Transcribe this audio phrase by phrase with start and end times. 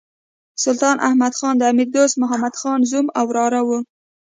[0.63, 3.79] سلطان احمد خان د امیر دوست محمد خان زوم او وراره وو.